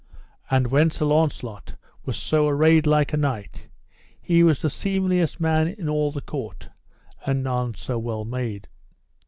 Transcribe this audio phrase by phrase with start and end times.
[0.49, 3.67] And when Sir Launcelot was so arrayed like a knight,
[4.19, 6.69] he was the seemliest man in all the court,
[7.23, 8.67] and none so well made.